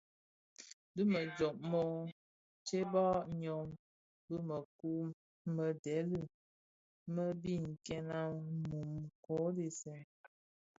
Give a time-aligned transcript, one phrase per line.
[0.95, 1.89] Dhi me jommog mōō
[2.65, 3.69] tsebbag myom
[4.27, 5.01] bi mëkuu
[5.55, 6.21] më ndhèli
[7.13, 8.23] më bi nken a
[8.69, 8.91] mum
[9.25, 10.05] kō dhesè lè.